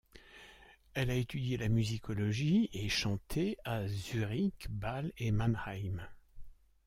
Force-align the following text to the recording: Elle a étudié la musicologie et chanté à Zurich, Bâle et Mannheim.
Elle 0.95 1.11
a 1.11 1.15
étudié 1.15 1.57
la 1.57 1.69
musicologie 1.69 2.71
et 2.73 2.89
chanté 2.89 3.59
à 3.65 3.85
Zurich, 3.87 4.65
Bâle 4.71 5.11
et 5.19 5.29
Mannheim. 5.31 6.07